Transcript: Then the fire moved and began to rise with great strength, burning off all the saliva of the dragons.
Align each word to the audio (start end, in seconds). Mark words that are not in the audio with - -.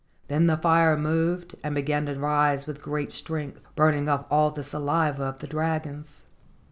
Then 0.29 0.47
the 0.47 0.57
fire 0.57 0.97
moved 0.97 1.53
and 1.63 1.75
began 1.75 2.07
to 2.07 2.15
rise 2.19 2.65
with 2.65 2.81
great 2.81 3.11
strength, 3.11 3.67
burning 3.75 4.09
off 4.09 4.25
all 4.31 4.49
the 4.49 4.63
saliva 4.63 5.25
of 5.25 5.41
the 5.41 5.47
dragons. 5.47 6.23